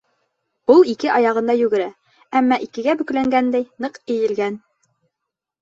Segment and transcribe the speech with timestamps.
[0.75, 1.85] Ул ике аяғында йүгерә,
[2.41, 4.61] әммә икегә бөкләнгәндәй ныҡ эйелгән.